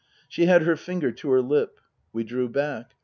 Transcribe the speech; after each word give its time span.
She 0.27 0.47
had 0.47 0.63
her 0.63 0.75
finger 0.75 1.11
to 1.11 1.29
her 1.29 1.43
lip. 1.43 1.79
We 2.11 2.23
drew 2.23 2.49
back. 2.49 2.95